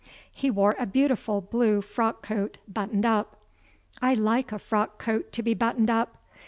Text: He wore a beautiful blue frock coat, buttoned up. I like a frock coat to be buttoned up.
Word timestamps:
He 0.33 0.49
wore 0.49 0.75
a 0.79 0.87
beautiful 0.87 1.41
blue 1.41 1.79
frock 1.79 2.23
coat, 2.23 2.57
buttoned 2.67 3.05
up. 3.05 3.39
I 4.01 4.15
like 4.15 4.51
a 4.51 4.57
frock 4.57 4.97
coat 4.97 5.31
to 5.33 5.43
be 5.43 5.53
buttoned 5.53 5.91
up. 5.91 6.17